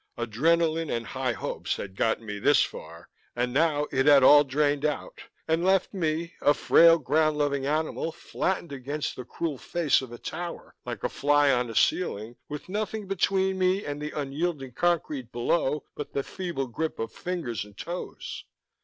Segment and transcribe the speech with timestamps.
[0.17, 3.07] Adrenalin and high hopes had gotten me this far...
[3.35, 8.11] and now it had all drained out and left me, a frail ground loving animal,
[8.11, 12.67] flattened against the cruel face of a tower, like a fly on a ceiling, with
[12.67, 17.77] nothing between me and the unyielding concrete below but the feeble grip of fingers and
[17.77, 18.43] toes.